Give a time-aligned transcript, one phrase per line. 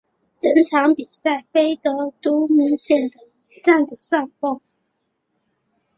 [0.39, 3.17] 整场比赛菲德都明显的
[3.63, 4.59] 占着上风。